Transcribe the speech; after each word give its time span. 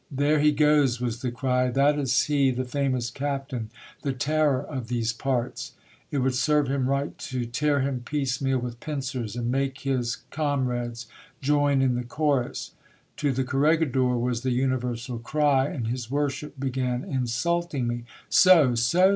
There 0.09 0.39
he 0.39 0.51
goes, 0.51 0.99
was 0.99 1.21
the 1.21 1.29
cry; 1.29 1.69
that 1.69 1.99
is 1.99 2.23
he, 2.23 2.49
the 2.49 2.63
famous 2.65 3.11
captain, 3.11 3.69
the 4.01 4.13
terror 4.13 4.59
of 4.59 4.87
these 4.87 5.13
parts. 5.13 5.73
It 6.09 6.17
would 6.23 6.33
serve 6.33 6.67
him 6.67 6.89
right 6.89 7.15
to 7.19 7.45
tear 7.45 7.81
him 7.81 7.99
piecemeal 8.03 8.57
with 8.57 8.79
pincers, 8.79 9.35
and 9.35 9.51
make 9.51 9.81
his 9.81 10.15
com 10.31 10.65
rades 10.65 11.05
join 11.39 11.83
in 11.83 11.93
the 11.93 12.03
chorus. 12.03 12.71
To 13.17 13.31
the 13.31 13.43
corregidor, 13.43 14.17
was 14.19 14.41
the 14.41 14.49
universal 14.49 15.19
cry; 15.19 15.67
and 15.67 15.85
his 15.85 16.09
worship 16.09 16.59
began 16.59 17.03
insulting 17.03 17.85
me. 17.87 18.05
So, 18.27 18.73
so 18.73 19.09